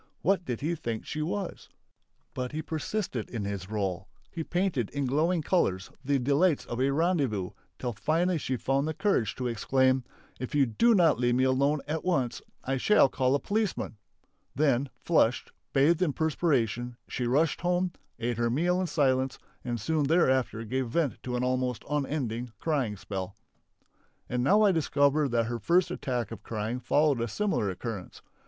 [0.23, 1.69] What did he think she was!
[2.33, 6.89] But he persisted in his role; he painted in glowing colours the delights of a
[6.89, 10.03] rendezvous, till finally she found the courage to exclaim:
[10.39, 13.97] "If you do not leave me at once, I shall call a policeman!"
[14.55, 20.05] Then, flushed, bathed in perspiration, she rushed home, ate her meal in silence and soon
[20.07, 23.35] thereafter gave vent to an almost unending crying spell.
[24.27, 28.23] And now I discover that her first attack of crying followed a similar occurrence.